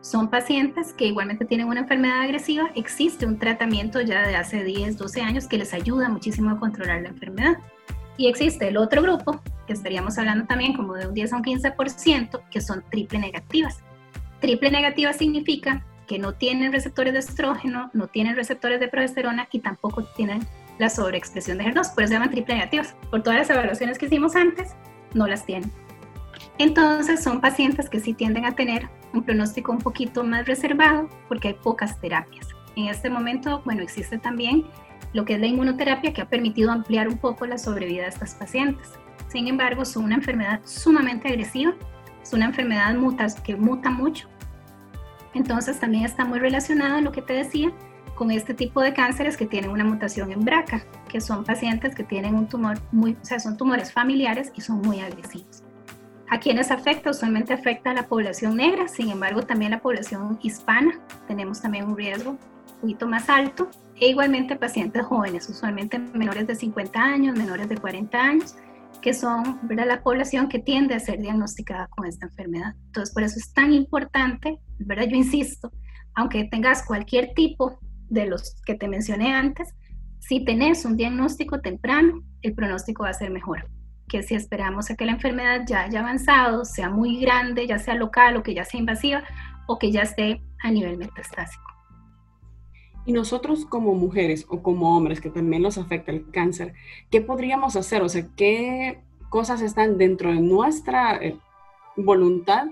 Son 0.01 0.29
pacientes 0.29 0.93
que 0.93 1.07
igualmente 1.07 1.45
tienen 1.45 1.67
una 1.67 1.81
enfermedad 1.81 2.21
agresiva. 2.21 2.69
Existe 2.75 3.25
un 3.25 3.39
tratamiento 3.39 4.01
ya 4.01 4.27
de 4.27 4.35
hace 4.35 4.63
10, 4.63 4.97
12 4.97 5.21
años 5.21 5.47
que 5.47 5.57
les 5.57 5.73
ayuda 5.73 6.09
muchísimo 6.09 6.51
a 6.51 6.59
controlar 6.59 7.01
la 7.01 7.09
enfermedad. 7.09 7.57
Y 8.19 8.27
existe 8.27 8.67
el 8.67 8.75
otro 8.75 9.01
grupo, 9.01 9.41
que 9.65 9.71
estaríamos 9.71 10.17
hablando 10.17 10.45
también 10.45 10.73
como 10.73 10.93
de 10.95 11.07
un 11.07 11.13
10 11.13 11.31
a 11.31 11.37
un 11.37 11.41
15%, 11.41 12.41
que 12.51 12.59
son 12.59 12.83
triple 12.91 13.17
negativas. 13.17 13.79
Triple 14.41 14.71
negativa 14.71 15.13
significa 15.13 15.85
que 16.05 16.19
no 16.19 16.33
tienen 16.33 16.73
receptores 16.73 17.13
de 17.13 17.19
estrógeno, 17.19 17.89
no 17.93 18.07
tienen 18.07 18.35
receptores 18.35 18.81
de 18.81 18.89
progesterona 18.89 19.47
y 19.53 19.59
tampoco 19.59 20.03
tienen 20.17 20.45
la 20.79 20.89
sobreexpresión 20.89 21.59
de 21.59 21.63
HER2, 21.63 21.93
por 21.93 22.03
eso 22.03 22.09
se 22.09 22.13
llaman 22.15 22.29
triple 22.29 22.55
negativas. 22.55 22.93
Por 23.09 23.23
todas 23.23 23.39
las 23.39 23.49
evaluaciones 23.51 23.97
que 23.97 24.07
hicimos 24.07 24.35
antes, 24.35 24.75
no 25.13 25.25
las 25.25 25.45
tienen. 25.45 25.71
Entonces 26.57 27.23
son 27.23 27.39
pacientes 27.39 27.89
que 27.89 28.01
sí 28.01 28.13
tienden 28.13 28.43
a 28.43 28.51
tener 28.51 28.89
un 29.13 29.23
pronóstico 29.23 29.71
un 29.71 29.79
poquito 29.79 30.25
más 30.25 30.45
reservado 30.45 31.07
porque 31.29 31.47
hay 31.47 31.53
pocas 31.53 32.01
terapias. 32.01 32.49
En 32.75 32.87
este 32.87 33.09
momento, 33.09 33.61
bueno, 33.63 33.81
existe 33.81 34.17
también 34.17 34.65
lo 35.13 35.25
que 35.25 35.35
es 35.35 35.39
la 35.39 35.47
inmunoterapia 35.47 36.13
que 36.13 36.21
ha 36.21 36.29
permitido 36.29 36.71
ampliar 36.71 37.07
un 37.07 37.17
poco 37.17 37.45
la 37.45 37.57
sobrevida 37.57 38.03
de 38.03 38.09
estas 38.09 38.35
pacientes. 38.35 38.89
Sin 39.27 39.47
embargo, 39.47 39.85
son 39.85 40.05
una 40.05 40.15
enfermedad 40.15 40.61
sumamente 40.65 41.27
agresiva, 41.27 41.73
es 42.21 42.33
una 42.33 42.45
enfermedad 42.45 42.95
que 43.43 43.55
muta 43.55 43.89
mucho. 43.89 44.27
Entonces 45.33 45.79
también 45.79 46.05
está 46.05 46.25
muy 46.25 46.39
relacionado 46.39 46.97
a 46.97 47.01
lo 47.01 47.11
que 47.11 47.21
te 47.21 47.33
decía 47.33 47.71
con 48.15 48.31
este 48.31 48.53
tipo 48.53 48.81
de 48.81 48.93
cánceres 48.93 49.37
que 49.37 49.45
tienen 49.45 49.71
una 49.71 49.85
mutación 49.85 50.31
en 50.31 50.43
BRCA, 50.43 50.83
que 51.07 51.21
son 51.21 51.45
pacientes 51.45 51.95
que 51.95 52.03
tienen 52.03 52.35
un 52.35 52.47
tumor 52.47 52.77
muy, 52.91 53.13
o 53.13 53.25
sea, 53.25 53.39
son 53.39 53.55
tumores 53.55 53.93
familiares 53.93 54.51
y 54.55 54.61
son 54.61 54.81
muy 54.81 54.99
agresivos. 54.99 55.63
A 56.29 56.39
quienes 56.39 56.69
afecta, 56.69 57.11
usualmente 57.11 57.53
afecta 57.53 57.91
a 57.91 57.93
la 57.93 58.07
población 58.07 58.57
negra, 58.57 58.87
sin 58.87 59.09
embargo 59.09 59.43
también 59.43 59.71
la 59.71 59.79
población 59.79 60.37
hispana, 60.43 60.99
tenemos 61.27 61.61
también 61.61 61.85
un 61.85 61.97
riesgo 61.97 62.37
poquito 62.81 63.07
más 63.07 63.29
alto, 63.29 63.69
e 63.99 64.09
igualmente 64.09 64.55
pacientes 64.55 65.05
jóvenes, 65.05 65.49
usualmente 65.49 65.99
menores 65.99 66.47
de 66.47 66.55
50 66.55 66.99
años, 67.01 67.37
menores 67.37 67.67
de 67.67 67.77
40 67.77 68.17
años, 68.17 68.55
que 69.01 69.13
son 69.13 69.59
¿verdad? 69.63 69.87
la 69.87 70.03
población 70.03 70.47
que 70.47 70.59
tiende 70.59 70.95
a 70.95 70.99
ser 70.99 71.19
diagnosticada 71.19 71.87
con 71.87 72.05
esta 72.05 72.27
enfermedad. 72.27 72.75
Entonces, 72.87 73.13
por 73.13 73.23
eso 73.23 73.37
es 73.37 73.53
tan 73.53 73.73
importante, 73.73 74.59
¿verdad? 74.79 75.05
Yo 75.09 75.17
insisto, 75.17 75.71
aunque 76.15 76.45
tengas 76.45 76.85
cualquier 76.85 77.33
tipo 77.33 77.79
de 78.09 78.25
los 78.25 78.55
que 78.65 78.75
te 78.75 78.87
mencioné 78.87 79.33
antes, 79.33 79.73
si 80.19 80.43
tenés 80.43 80.85
un 80.85 80.97
diagnóstico 80.97 81.59
temprano, 81.59 82.23
el 82.41 82.53
pronóstico 82.53 83.03
va 83.03 83.09
a 83.09 83.13
ser 83.13 83.31
mejor 83.31 83.69
que 84.09 84.23
si 84.23 84.35
esperamos 84.35 84.89
a 84.89 84.95
que 84.95 85.05
la 85.05 85.13
enfermedad 85.13 85.61
ya 85.65 85.83
haya 85.83 86.01
avanzado, 86.01 86.65
sea 86.65 86.89
muy 86.89 87.21
grande, 87.21 87.67
ya 87.67 87.77
sea 87.79 87.93
local 87.93 88.35
o 88.35 88.43
que 88.43 88.53
ya 88.53 88.65
sea 88.65 88.79
invasiva 88.79 89.23
o 89.67 89.77
que 89.77 89.91
ya 89.91 90.01
esté 90.01 90.41
a 90.61 90.71
nivel 90.71 90.97
metastásico. 90.97 91.68
Y 93.05 93.11
nosotros 93.11 93.65
como 93.65 93.95
mujeres 93.95 94.45
o 94.49 94.61
como 94.61 94.95
hombres 94.95 95.21
que 95.21 95.29
también 95.29 95.61
nos 95.61 95.77
afecta 95.77 96.11
el 96.11 96.29
cáncer, 96.31 96.73
¿qué 97.09 97.21
podríamos 97.21 97.75
hacer? 97.75 98.01
O 98.01 98.09
sea, 98.09 98.25
¿qué 98.35 98.99
cosas 99.29 99.61
están 99.61 99.97
dentro 99.97 100.31
de 100.31 100.39
nuestra 100.41 101.17
eh, 101.17 101.37
voluntad 101.95 102.67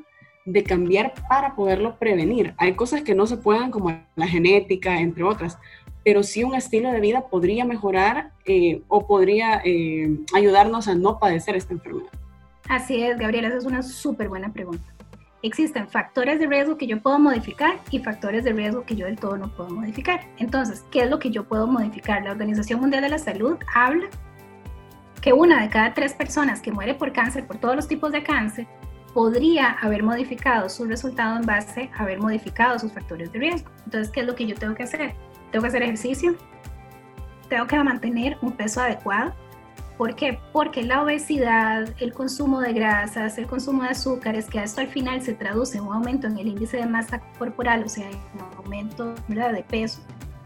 de 0.45 0.63
cambiar 0.63 1.13
para 1.27 1.55
poderlo 1.55 1.97
prevenir? 1.97 2.53
Hay 2.57 2.73
cosas 2.73 3.01
que 3.01 3.15
no 3.15 3.25
se 3.25 3.37
puedan, 3.37 3.71
como 3.71 3.99
la 4.15 4.27
genética, 4.27 4.99
entre 4.99 5.23
otras, 5.23 5.57
pero 6.03 6.23
sí 6.23 6.43
un 6.43 6.55
estilo 6.55 6.91
de 6.91 6.99
vida 6.99 7.27
podría 7.27 7.65
mejorar 7.65 8.31
eh, 8.45 8.81
o 8.87 9.07
podría 9.07 9.61
eh, 9.65 10.17
ayudarnos 10.33 10.87
a 10.87 10.95
no 10.95 11.19
padecer 11.19 11.55
esta 11.55 11.73
enfermedad. 11.73 12.11
Así 12.69 13.01
es, 13.01 13.17
Gabriela, 13.17 13.47
esa 13.47 13.57
es 13.57 13.65
una 13.65 13.81
súper 13.81 14.29
buena 14.29 14.51
pregunta 14.53 14.96
existen 15.41 15.87
factores 15.87 16.39
de 16.39 16.47
riesgo 16.47 16.77
que 16.77 16.87
yo 16.87 17.01
puedo 17.01 17.19
modificar 17.19 17.79
y 17.91 17.99
factores 17.99 18.43
de 18.43 18.53
riesgo 18.53 18.83
que 18.83 18.95
yo 18.95 19.05
del 19.05 19.19
todo 19.19 19.37
no 19.37 19.49
puedo 19.49 19.69
modificar. 19.69 20.21
Entonces, 20.37 20.83
¿qué 20.91 21.03
es 21.03 21.09
lo 21.09 21.19
que 21.19 21.29
yo 21.29 21.43
puedo 21.43 21.67
modificar? 21.67 22.23
La 22.23 22.31
Organización 22.31 22.79
Mundial 22.79 23.03
de 23.03 23.09
la 23.09 23.19
Salud 23.19 23.57
habla 23.73 24.07
que 25.21 25.33
una 25.33 25.61
de 25.61 25.69
cada 25.69 25.93
tres 25.93 26.13
personas 26.13 26.61
que 26.61 26.71
muere 26.71 26.93
por 26.95 27.11
cáncer, 27.11 27.45
por 27.45 27.57
todos 27.57 27.75
los 27.75 27.87
tipos 27.87 28.11
de 28.11 28.23
cáncer, 28.23 28.67
podría 29.13 29.71
haber 29.71 30.03
modificado 30.03 30.69
su 30.69 30.85
resultado 30.85 31.37
en 31.37 31.45
base 31.45 31.89
a 31.97 32.03
haber 32.03 32.19
modificado 32.19 32.77
sus 32.77 32.91
factores 32.91 33.31
de 33.31 33.39
riesgo. 33.39 33.69
Entonces, 33.85 34.11
¿qué 34.11 34.21
es 34.21 34.27
lo 34.27 34.35
que 34.35 34.45
yo 34.45 34.55
tengo 34.55 34.75
que 34.75 34.83
hacer? 34.83 35.15
Tengo 35.51 35.63
que 35.63 35.67
hacer 35.69 35.81
ejercicio, 35.81 36.35
tengo 37.49 37.65
que 37.65 37.81
mantener 37.81 38.37
un 38.41 38.51
peso 38.51 38.81
adecuado, 38.81 39.33
¿Por 39.97 40.15
qué? 40.15 40.39
Porque 40.53 40.83
la 40.83 41.01
obesidad, 41.01 41.89
el 41.99 42.13
consumo 42.13 42.61
de 42.61 42.71
grasas, 42.71 43.39
el 43.39 43.47
consumo 43.47 43.81
de 43.81 43.89
azúcares, 43.89 44.47
que 44.47 44.59
esto 44.59 44.81
al 44.81 44.87
final 44.89 45.21
se 45.23 45.33
traduce 45.33 45.79
en 45.79 45.85
un 45.85 45.93
aumento 45.95 46.27
en 46.27 46.37
el 46.37 46.47
índice 46.47 46.77
de 46.77 46.85
masa 46.85 47.19
corporal, 47.39 47.83
o 47.83 47.89
sea, 47.89 48.07
en 48.07 48.17
un 48.35 48.57
aumento 48.57 49.15
de 49.27 49.65
peso, 49.67 50.01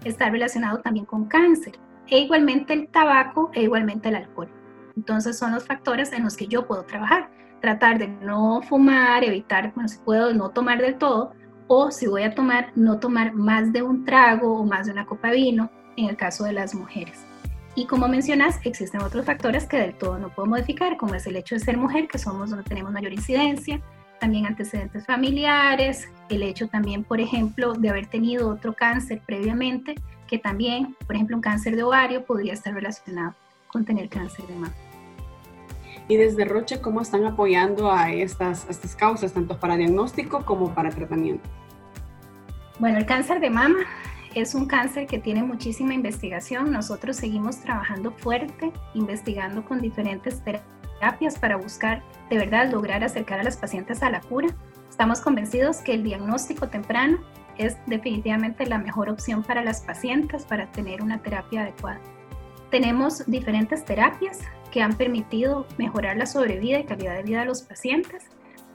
está 0.05 0.29
relacionado 0.29 0.79
también 0.79 1.05
con 1.05 1.25
cáncer. 1.25 1.74
E 2.08 2.20
igualmente 2.20 2.74
el 2.74 2.88
tabaco 2.88 3.51
e 3.53 3.63
igualmente 3.63 4.08
el 4.08 4.15
alcohol. 4.15 4.50
Entonces 4.96 5.38
son 5.38 5.53
los 5.53 5.65
factores 5.65 6.13
en 6.13 6.24
los 6.24 6.38
que 6.38 6.48
yo 6.48 6.65
puedo 6.65 6.84
trabajar. 6.84 7.29
Tratar 7.60 8.00
de 8.00 8.08
no 8.08 8.62
fumar, 8.62 9.24
evitar, 9.24 9.74
bueno, 9.75 9.89
si 9.89 9.98
puedo 10.00 10.34
no 10.34 10.50
tomar 10.50 10.81
del 10.81 10.98
todo, 10.98 11.34
o 11.67 11.91
si 11.91 12.08
voy 12.08 12.24
a 12.24 12.34
tomar, 12.34 12.72
no 12.75 13.00
tomar 13.00 13.34
más 13.34 13.72
de 13.74 13.81
un 13.81 14.05
trago 14.05 14.60
o 14.60 14.63
más 14.63 14.86
de 14.86 14.93
una 14.93 15.05
copa 15.05 15.29
de 15.29 15.36
vino, 15.36 15.70
en 15.98 16.05
el 16.05 16.15
caso 16.15 16.46
de 16.46 16.53
las 16.53 16.74
mujeres. 16.74 17.25
Y 17.74 17.86
como 17.86 18.08
mencionas, 18.08 18.60
existen 18.66 19.01
otros 19.01 19.25
factores 19.25 19.66
que 19.66 19.78
del 19.78 19.94
todo 19.94 20.20
no 20.20 20.30
puedo 20.30 20.48
modificar, 20.48 20.98
como 20.98 21.16
es 21.16 21.25
el 21.25 21.38
hecho 21.38 21.56
de 21.56 21.60
ser 21.60 21.78
mujer, 21.78 22.08
que 22.08 22.18
somos 22.18 22.50
donde 22.50 22.66
tenemos 22.66 22.92
mayor 22.92 23.13
incidencia, 23.13 23.80
también 24.20 24.46
antecedentes 24.46 25.06
familiares, 25.06 26.10
el 26.30 26.44
hecho 26.44 26.68
también, 26.68 27.04
por 27.04 27.22
ejemplo, 27.22 27.74
de 27.74 27.90
haber 27.90 28.08
tenido 28.08 28.50
otro 28.50 28.74
cáncer 28.74 29.22
previamente, 29.25 29.96
que 30.28 30.38
también, 30.38 30.96
por 31.08 31.16
ejemplo, 31.16 31.36
un 31.36 31.42
cáncer 31.42 31.75
de 31.75 31.84
ovario 31.84 32.25
podría 32.25 32.54
estar 32.54 32.74
relacionado 32.74 33.36
con 33.68 33.86
tener 33.86 34.10
cáncer 34.10 34.46
de 34.48 34.56
mama. 34.56 34.74
Y 36.08 36.18
desde 36.18 36.44
Roche, 36.44 36.82
¿cómo 36.82 37.01
están 37.01 37.25
apoyando 37.25 37.90
a 37.92 38.12
estas, 38.12 38.68
a 38.68 38.72
estas 38.72 38.96
causas, 38.98 39.34
tanto 39.34 39.58
para 39.60 39.78
diagnóstico 39.78 40.44
como 40.46 40.74
para 40.75 40.90
tratamiento? 40.90 41.50
Bueno, 42.80 42.98
el 42.98 43.06
cáncer 43.06 43.40
de 43.40 43.50
mama 43.50 43.80
es 44.34 44.56
un 44.56 44.66
cáncer 44.66 45.08
que 45.08 45.20
tiene 45.20 45.44
muchísima 45.44 45.94
investigación. 45.94 46.72
Nosotros 46.72 47.18
seguimos 47.18 47.60
trabajando 47.60 48.12
fuerte, 48.12 48.72
investigando 48.94 49.66
con 49.66 49.82
diferentes 49.82 50.42
terapias 50.44 51.38
para 51.38 51.58
buscar 51.58 52.04
de 52.30 52.38
verdad 52.38 52.72
lograr 52.72 53.04
acercar 53.04 53.40
a 53.40 53.44
las 53.44 53.58
pacientes 53.58 54.04
a 54.04 54.10
la 54.10 54.22
cura. 54.22 54.50
Estamos 54.90 55.22
convencidos 55.22 55.78
que 55.78 55.94
el 55.94 56.04
diagnóstico 56.04 56.70
temprano 56.70 57.20
es 57.58 57.78
definitivamente 57.86 58.66
la 58.66 58.78
mejor 58.78 59.10
opción 59.10 59.44
para 59.44 59.64
las 59.64 59.82
pacientes 59.82 60.46
para 60.46 60.72
tener 60.72 61.02
una 61.02 61.22
terapia 61.22 61.64
adecuada. 61.64 62.00
Tenemos 62.70 63.26
diferentes 63.26 63.84
terapias 63.84 64.40
que 64.72 64.82
han 64.82 64.94
permitido 64.94 65.68
mejorar 65.78 66.16
la 66.16 66.26
sobrevida 66.26 66.80
y 66.80 66.86
calidad 66.86 67.16
de 67.16 67.24
vida 67.24 67.42
de 67.42 67.46
los 67.48 67.62
pacientes. 67.64 68.24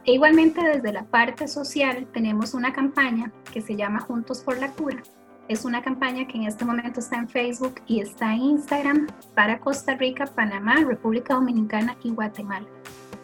E 0.05 0.13
igualmente 0.13 0.63
desde 0.63 0.93
la 0.93 1.05
parte 1.05 1.49
social 1.49 2.07
tenemos 2.13 2.53
una 2.53 2.73
campaña 2.73 3.33
que 3.53 3.63
se 3.63 3.75
llama 3.75 4.01
Juntos 4.01 4.43
por 4.43 4.59
la 4.59 4.71
Cura, 4.73 5.03
es 5.49 5.65
una 5.65 5.83
campaña 5.83 6.27
que 6.27 6.37
en 6.37 6.45
este 6.45 6.65
momento 6.65 7.01
está 7.01 7.17
en 7.17 7.29
Facebook 7.29 7.81
y 7.87 8.01
está 8.01 8.35
en 8.35 8.43
Instagram 8.43 9.07
para 9.35 9.61
Costa 9.61 9.95
Rica, 9.95 10.27
Panamá, 10.27 10.77
República 10.85 11.35
Dominicana 11.35 11.97
y 12.03 12.11
Guatemala. 12.11 12.67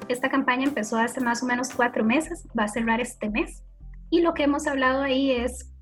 Esta 0.09 0.29
campaña 0.29 0.65
empezó 0.65 0.99
hace 0.99 1.21
más 1.21 1.43
o 1.43 1.47
menos 1.47 1.71
cuatro 1.75 2.05
meses, 2.05 2.47
va 2.59 2.65
a 2.65 2.69
cerrar 2.69 3.01
este 3.01 3.29
mes. 3.29 3.63
Y 4.11 4.21
lo 4.21 4.35
que 4.35 4.45
hemos 4.45 4.67
hablado 4.67 5.03
ahí 5.03 5.33
es 5.33 5.73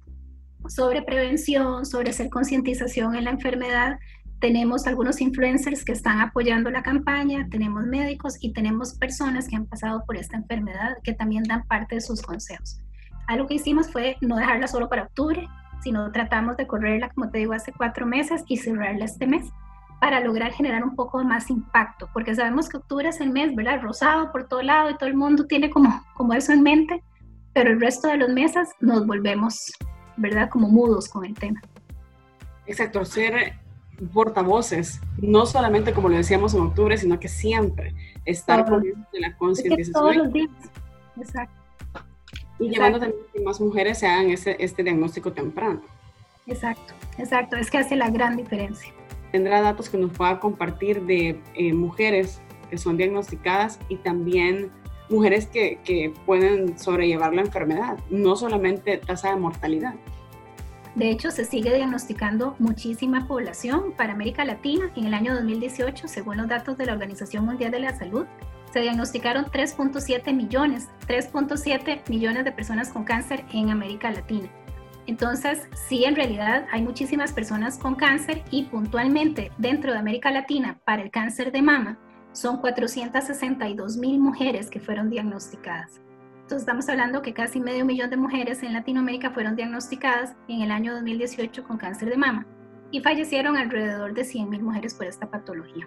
sobre 0.68 1.02
prevención, 1.02 1.84
sobre 1.84 2.10
hacer 2.10 2.30
concientización 2.30 3.16
en 3.16 3.24
la 3.24 3.30
enfermedad. 3.30 3.98
Tenemos 4.40 4.86
algunos 4.86 5.20
influencers 5.20 5.84
que 5.84 5.92
están 5.92 6.20
apoyando 6.20 6.70
la 6.70 6.82
campaña, 6.82 7.48
tenemos 7.50 7.84
médicos 7.86 8.36
y 8.40 8.52
tenemos 8.52 8.94
personas 8.94 9.48
que 9.48 9.56
han 9.56 9.66
pasado 9.66 10.04
por 10.06 10.16
esta 10.16 10.36
enfermedad 10.36 10.96
que 11.02 11.12
también 11.12 11.44
dan 11.44 11.66
parte 11.66 11.96
de 11.96 12.00
sus 12.00 12.22
consejos. 12.22 12.80
Algo 13.26 13.46
que 13.46 13.54
hicimos 13.54 13.90
fue 13.90 14.16
no 14.20 14.36
dejarla 14.36 14.66
solo 14.66 14.88
para 14.88 15.04
octubre, 15.04 15.46
sino 15.82 16.10
tratamos 16.12 16.56
de 16.56 16.66
correrla, 16.66 17.10
como 17.10 17.30
te 17.30 17.38
digo, 17.38 17.52
hace 17.52 17.72
cuatro 17.72 18.06
meses 18.06 18.44
y 18.46 18.56
cerrarla 18.56 19.04
este 19.04 19.26
mes 19.26 19.50
para 20.00 20.20
lograr 20.20 20.52
generar 20.52 20.82
un 20.82 20.96
poco 20.96 21.22
más 21.22 21.50
impacto, 21.50 22.08
porque 22.12 22.34
sabemos 22.34 22.68
que 22.68 22.78
octubre 22.78 23.08
es 23.08 23.20
el 23.20 23.30
mes, 23.30 23.54
¿verdad? 23.54 23.82
Rosado 23.82 24.32
por 24.32 24.48
todo 24.48 24.62
lado 24.62 24.90
y 24.90 24.96
todo 24.96 25.08
el 25.08 25.14
mundo 25.14 25.44
tiene 25.46 25.68
como, 25.68 26.02
como 26.14 26.32
eso 26.32 26.52
en 26.52 26.62
mente, 26.62 27.02
pero 27.52 27.70
el 27.70 27.80
resto 27.80 28.08
de 28.08 28.16
los 28.16 28.30
meses 28.30 28.70
nos 28.80 29.06
volvemos, 29.06 29.72
¿verdad? 30.16 30.48
Como 30.48 30.68
mudos 30.68 31.08
con 31.08 31.26
el 31.26 31.34
tema. 31.34 31.60
Exacto, 32.66 33.04
ser 33.04 33.58
portavoces, 34.14 35.00
no 35.18 35.44
solamente 35.44 35.92
como 35.92 36.08
lo 36.08 36.16
decíamos 36.16 36.54
en 36.54 36.60
octubre, 36.60 36.96
sino 36.96 37.20
que 37.20 37.28
siempre 37.28 37.94
estar 38.24 38.64
con 38.64 38.82
la 39.12 39.36
concientización. 39.36 39.92
todos 39.92 40.16
los 40.16 40.32
días, 40.32 40.50
exacto. 41.18 41.59
Y 42.60 42.68
llevando 42.68 43.00
también 43.00 43.22
que 43.32 43.40
más 43.40 43.60
mujeres 43.60 43.98
se 43.98 44.06
hagan 44.06 44.30
este, 44.30 44.62
este 44.62 44.82
diagnóstico 44.82 45.32
temprano. 45.32 45.80
Exacto, 46.46 46.94
exacto, 47.18 47.56
es 47.56 47.70
que 47.70 47.78
hace 47.78 47.96
la 47.96 48.10
gran 48.10 48.36
diferencia. 48.36 48.92
Tendrá 49.32 49.60
datos 49.62 49.88
que 49.88 49.96
nos 49.96 50.12
pueda 50.12 50.38
compartir 50.40 51.02
de 51.02 51.40
eh, 51.54 51.72
mujeres 51.72 52.40
que 52.68 52.78
son 52.78 52.96
diagnosticadas 52.96 53.78
y 53.88 53.96
también 53.96 54.70
mujeres 55.08 55.46
que, 55.46 55.80
que, 55.84 56.12
pueden 56.24 56.78
sobrellevar 56.78 57.34
la 57.34 57.42
enfermedad, 57.42 57.98
no 58.10 58.36
solamente 58.36 58.96
tasa 58.98 59.30
de 59.30 59.36
mortalidad. 59.36 59.94
De 60.94 61.10
hecho, 61.10 61.30
se 61.30 61.44
sigue 61.44 61.74
diagnosticando 61.74 62.56
muchísima 62.58 63.26
población 63.26 63.92
para 63.96 64.12
América 64.12 64.44
Latina. 64.44 64.90
En 64.96 65.06
el 65.06 65.14
año 65.14 65.34
2018, 65.34 66.08
según 66.08 66.36
los 66.36 66.48
datos 66.48 66.76
de 66.76 66.86
la 66.86 66.92
Organización 66.92 67.44
Mundial 67.44 67.70
de 67.70 67.80
la 67.80 67.96
Salud, 67.96 68.26
se 68.72 68.80
diagnosticaron 68.80 69.46
3.7 69.46 70.32
millones, 70.34 70.88
3.7 71.06 72.08
millones 72.08 72.44
de 72.44 72.52
personas 72.52 72.90
con 72.90 73.04
cáncer 73.04 73.44
en 73.52 73.70
América 73.70 74.10
Latina. 74.10 74.48
Entonces, 75.06 75.68
sí, 75.88 76.04
en 76.04 76.14
realidad 76.14 76.66
hay 76.70 76.82
muchísimas 76.82 77.32
personas 77.32 77.78
con 77.78 77.96
cáncer 77.96 78.44
y 78.50 78.64
puntualmente 78.64 79.50
dentro 79.58 79.92
de 79.92 79.98
América 79.98 80.30
Latina 80.30 80.78
para 80.84 81.02
el 81.02 81.10
cáncer 81.10 81.50
de 81.50 81.62
mama 81.62 81.98
son 82.32 82.58
462 82.58 83.96
mil 83.96 84.20
mujeres 84.20 84.70
que 84.70 84.78
fueron 84.78 85.10
diagnosticadas. 85.10 86.00
Entonces 86.34 86.62
estamos 86.62 86.88
hablando 86.88 87.22
que 87.22 87.32
casi 87.32 87.60
medio 87.60 87.84
millón 87.84 88.10
de 88.10 88.16
mujeres 88.16 88.62
en 88.62 88.72
Latinoamérica 88.72 89.30
fueron 89.30 89.56
diagnosticadas 89.56 90.34
en 90.48 90.62
el 90.62 90.70
año 90.70 90.94
2018 90.94 91.64
con 91.64 91.76
cáncer 91.76 92.08
de 92.08 92.16
mama 92.16 92.46
y 92.90 93.00
fallecieron 93.00 93.56
alrededor 93.56 94.14
de 94.14 94.24
100 94.24 94.48
mil 94.48 94.62
mujeres 94.62 94.94
por 94.94 95.06
esta 95.06 95.30
patología. 95.30 95.86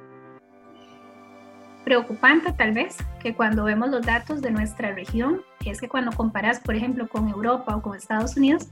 Preocupante 1.84 2.54
tal 2.54 2.72
vez 2.72 2.98
que 3.20 3.36
cuando 3.36 3.66
vemos 3.66 3.90
los 3.90 4.06
datos 4.06 4.42
de 4.42 4.52
nuestra 4.52 4.94
región, 4.94 5.42
es 5.66 5.82
que 5.82 5.90
cuando 5.90 6.12
comparas, 6.12 6.60
por 6.60 6.76
ejemplo, 6.76 7.08
con 7.08 7.28
Europa 7.28 7.76
o 7.76 7.82
con 7.82 7.96
Estados 7.96 8.38
Unidos, 8.38 8.70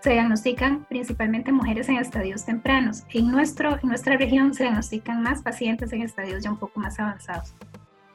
se 0.00 0.10
diagnostican 0.10 0.84
principalmente 0.84 1.52
mujeres 1.52 1.88
en 1.88 1.96
estadios 1.96 2.44
tempranos. 2.44 3.04
En, 3.10 3.30
nuestro, 3.30 3.78
en 3.80 3.88
nuestra 3.88 4.16
región 4.16 4.52
se 4.54 4.64
diagnostican 4.64 5.22
más 5.22 5.42
pacientes 5.42 5.92
en 5.92 6.02
estadios 6.02 6.42
ya 6.42 6.50
un 6.50 6.56
poco 6.56 6.80
más 6.80 6.98
avanzados. 6.98 7.54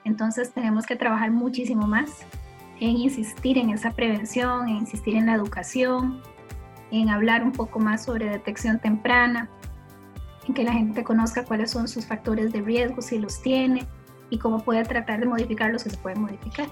Entonces 0.04 0.54
tenemos 0.54 0.86
que 0.86 0.96
trabajar 0.96 1.32
muchísimo 1.32 1.88
más 1.88 2.26
en 2.80 2.90
insistir 2.90 3.58
en 3.58 3.70
esa 3.70 3.92
prevención, 3.92 4.68
en 4.70 4.78
insistir 4.78 5.16
en 5.16 5.26
la 5.26 5.34
educación, 5.36 6.22
en 6.92 7.10
hablar 7.10 7.44
un 7.44 7.52
poco 7.52 7.80
más 7.80 8.06
sobre 8.06 8.30
detección 8.30 8.80
temprana, 8.80 9.50
en 10.48 10.54
que 10.54 10.64
la 10.64 10.74
gente 10.74 11.04
conozca 11.04 11.44
cuáles 11.44 11.72
son 11.72 11.88
sus 11.88 12.06
factores 12.06 12.54
de 12.54 12.62
riesgo, 12.62 13.02
si 13.02 13.20
los 13.20 13.42
tiene, 13.42 13.86
y 14.30 14.40
cómo 14.40 14.64
puede 14.64 14.84
tratar 14.84 15.20
de 15.20 15.26
modificar 15.26 15.72
los 15.72 15.84
que 15.84 15.90
se 15.90 15.98
pueden 15.98 16.22
modificar. 16.22 16.68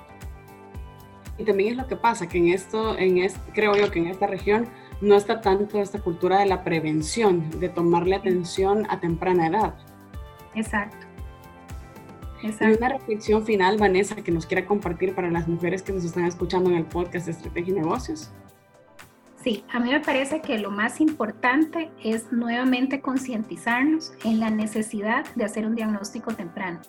Y 1.37 1.43
también 1.43 1.71
es 1.71 1.77
lo 1.77 1.87
que 1.87 1.95
pasa, 1.95 2.27
que 2.27 2.37
en 2.37 2.47
esto, 2.47 2.97
en 2.97 3.17
este, 3.17 3.51
creo 3.53 3.75
yo 3.75 3.91
que 3.91 3.99
en 3.99 4.07
esta 4.07 4.27
región 4.27 4.67
no 5.01 5.15
está 5.15 5.41
tanto 5.41 5.81
esta 5.81 5.99
cultura 5.99 6.39
de 6.39 6.45
la 6.45 6.63
prevención, 6.63 7.49
de 7.59 7.69
tomarle 7.69 8.15
atención 8.15 8.87
a 8.89 8.99
temprana 8.99 9.47
edad. 9.47 9.75
Exacto. 10.53 11.05
Exacto. 12.41 12.73
Y 12.73 12.77
una 12.77 12.89
reflexión 12.89 13.43
final, 13.43 13.77
Vanessa, 13.77 14.15
que 14.15 14.31
nos 14.31 14.45
quiera 14.45 14.65
compartir 14.65 15.13
para 15.15 15.29
las 15.29 15.47
mujeres 15.47 15.81
que 15.81 15.91
nos 15.91 16.05
están 16.05 16.25
escuchando 16.25 16.69
en 16.69 16.77
el 16.77 16.85
podcast 16.85 17.25
de 17.25 17.31
Estrategia 17.31 17.73
y 17.73 17.75
Negocios. 17.79 18.31
Sí, 19.43 19.63
a 19.71 19.79
mí 19.79 19.91
me 19.91 19.99
parece 19.99 20.41
que 20.41 20.57
lo 20.57 20.71
más 20.71 20.99
importante 21.01 21.91
es 22.03 22.31
nuevamente 22.31 23.01
concientizarnos 23.01 24.13
en 24.23 24.39
la 24.39 24.49
necesidad 24.49 25.25
de 25.35 25.45
hacer 25.45 25.65
un 25.65 25.75
diagnóstico 25.75 26.33
temprano. 26.33 26.79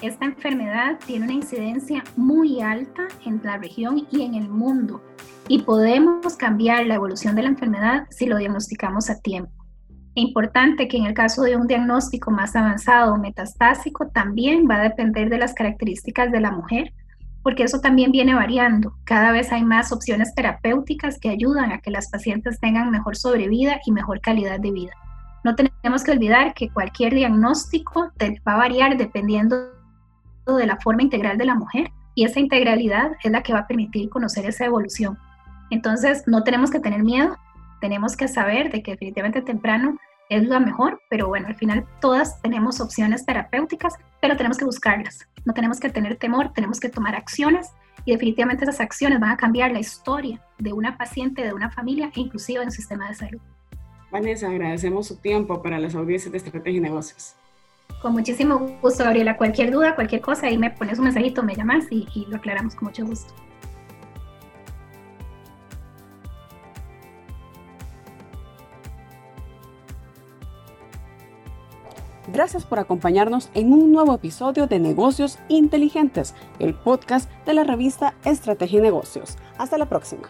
Esta 0.00 0.26
enfermedad 0.26 0.96
tiene 1.06 1.24
una 1.24 1.34
incidencia 1.34 2.04
muy 2.16 2.62
alta 2.62 3.08
en 3.26 3.40
la 3.42 3.56
región 3.56 4.06
y 4.12 4.22
en 4.22 4.34
el 4.34 4.48
mundo 4.48 5.02
y 5.48 5.62
podemos 5.62 6.36
cambiar 6.36 6.86
la 6.86 6.94
evolución 6.94 7.34
de 7.34 7.42
la 7.42 7.48
enfermedad 7.48 8.06
si 8.10 8.26
lo 8.26 8.36
diagnosticamos 8.36 9.10
a 9.10 9.18
tiempo. 9.18 9.50
Es 10.14 10.22
importante 10.22 10.86
que 10.86 10.98
en 10.98 11.06
el 11.06 11.14
caso 11.14 11.42
de 11.42 11.56
un 11.56 11.66
diagnóstico 11.66 12.30
más 12.30 12.54
avanzado 12.54 13.14
o 13.14 13.18
metastásico 13.18 14.08
también 14.08 14.68
va 14.70 14.76
a 14.76 14.82
depender 14.82 15.30
de 15.30 15.38
las 15.38 15.52
características 15.52 16.30
de 16.30 16.40
la 16.40 16.52
mujer, 16.52 16.92
porque 17.42 17.64
eso 17.64 17.80
también 17.80 18.12
viene 18.12 18.34
variando. 18.34 18.94
Cada 19.02 19.32
vez 19.32 19.50
hay 19.50 19.64
más 19.64 19.90
opciones 19.90 20.32
terapéuticas 20.32 21.18
que 21.18 21.30
ayudan 21.30 21.72
a 21.72 21.80
que 21.80 21.90
las 21.90 22.08
pacientes 22.08 22.60
tengan 22.60 22.92
mejor 22.92 23.16
sobrevida 23.16 23.80
y 23.84 23.90
mejor 23.90 24.20
calidad 24.20 24.60
de 24.60 24.70
vida. 24.70 24.92
No 25.42 25.56
tenemos 25.56 26.04
que 26.04 26.12
olvidar 26.12 26.54
que 26.54 26.68
cualquier 26.68 27.14
diagnóstico 27.14 28.12
va 28.46 28.52
a 28.52 28.56
variar 28.56 28.96
dependiendo 28.96 29.77
de 30.56 30.66
la 30.66 30.76
forma 30.78 31.02
integral 31.02 31.38
de 31.38 31.44
la 31.44 31.54
mujer 31.54 31.90
y 32.14 32.24
esa 32.24 32.40
integralidad 32.40 33.12
es 33.22 33.30
la 33.30 33.42
que 33.42 33.52
va 33.52 33.60
a 33.60 33.66
permitir 33.66 34.08
conocer 34.08 34.46
esa 34.46 34.64
evolución. 34.64 35.18
Entonces, 35.70 36.24
no 36.26 36.42
tenemos 36.42 36.70
que 36.70 36.80
tener 36.80 37.02
miedo, 37.04 37.36
tenemos 37.80 38.16
que 38.16 38.28
saber 38.28 38.72
de 38.72 38.82
que 38.82 38.92
definitivamente 38.92 39.42
temprano 39.42 39.98
es 40.28 40.46
lo 40.46 40.60
mejor, 40.60 41.00
pero 41.08 41.28
bueno, 41.28 41.48
al 41.48 41.54
final 41.54 41.86
todas 42.00 42.40
tenemos 42.42 42.80
opciones 42.80 43.24
terapéuticas, 43.24 43.94
pero 44.20 44.36
tenemos 44.36 44.58
que 44.58 44.64
buscarlas. 44.64 45.26
No 45.44 45.54
tenemos 45.54 45.80
que 45.80 45.90
tener 45.90 46.16
temor, 46.16 46.52
tenemos 46.52 46.80
que 46.80 46.88
tomar 46.88 47.14
acciones 47.14 47.72
y 48.04 48.12
definitivamente 48.12 48.64
esas 48.64 48.80
acciones 48.80 49.20
van 49.20 49.30
a 49.30 49.36
cambiar 49.36 49.70
la 49.72 49.80
historia 49.80 50.40
de 50.58 50.72
una 50.72 50.98
paciente, 50.98 51.44
de 51.44 51.52
una 51.52 51.70
familia 51.70 52.10
e 52.14 52.20
inclusive 52.20 52.60
en 52.60 52.68
el 52.68 52.72
sistema 52.72 53.08
de 53.08 53.14
salud. 53.14 53.40
Vanessa, 54.10 54.48
agradecemos 54.48 55.06
su 55.06 55.16
tiempo 55.18 55.62
para 55.62 55.78
las 55.78 55.94
audiencias 55.94 56.32
de 56.32 56.38
Estrategia 56.38 56.78
y 56.78 56.80
Negocios. 56.80 57.36
Con 58.00 58.12
muchísimo 58.12 58.58
gusto, 58.80 59.04
Gabriela. 59.04 59.36
Cualquier 59.36 59.72
duda, 59.72 59.94
cualquier 59.94 60.20
cosa, 60.20 60.46
ahí 60.46 60.56
me 60.56 60.70
pones 60.70 60.98
un 60.98 61.04
mensajito, 61.04 61.42
me 61.42 61.54
llamas 61.54 61.84
y, 61.90 62.06
y 62.14 62.26
lo 62.26 62.36
aclaramos 62.36 62.74
con 62.74 62.86
mucho 62.86 63.04
gusto. 63.04 63.32
Gracias 72.32 72.64
por 72.64 72.78
acompañarnos 72.78 73.48
en 73.54 73.72
un 73.72 73.90
nuevo 73.90 74.14
episodio 74.14 74.66
de 74.66 74.78
Negocios 74.78 75.38
Inteligentes, 75.48 76.34
el 76.58 76.74
podcast 76.74 77.30
de 77.46 77.54
la 77.54 77.64
revista 77.64 78.14
Estrategia 78.24 78.80
y 78.80 78.82
Negocios. 78.82 79.38
Hasta 79.56 79.78
la 79.78 79.86
próxima. 79.86 80.28